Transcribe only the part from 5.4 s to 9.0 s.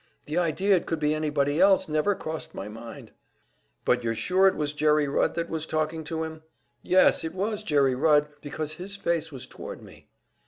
was talking to him?" "Yes, it was Jerry Rudd, because his